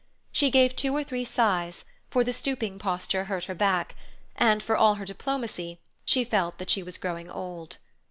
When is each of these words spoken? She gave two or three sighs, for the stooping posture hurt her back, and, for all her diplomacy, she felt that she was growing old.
She 0.31 0.49
gave 0.49 0.75
two 0.75 0.95
or 0.95 1.03
three 1.03 1.23
sighs, 1.23 1.85
for 2.09 2.23
the 2.23 2.33
stooping 2.33 2.79
posture 2.79 3.25
hurt 3.25 3.43
her 3.43 3.53
back, 3.53 3.93
and, 4.35 4.63
for 4.63 4.75
all 4.75 4.95
her 4.95 5.05
diplomacy, 5.05 5.77
she 6.05 6.23
felt 6.23 6.57
that 6.57 6.71
she 6.71 6.81
was 6.81 6.97
growing 6.97 7.29
old. 7.29 7.77